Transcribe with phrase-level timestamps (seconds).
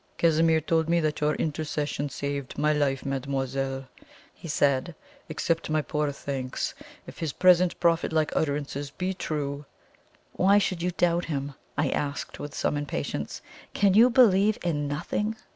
[0.17, 3.85] "Casimir told me that your intercession saved my life, mademoiselle,"
[4.33, 4.95] he said.
[5.29, 6.73] "Accept my poor thanks.
[7.05, 9.63] If his present prophet like utterances be true"
[10.33, 13.43] "Why should you doubt him?" I asked, with some impatience.
[13.75, 15.35] "Can you believe in NOTHING?"